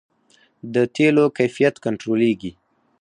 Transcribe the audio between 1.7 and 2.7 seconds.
کنټرولیږي؟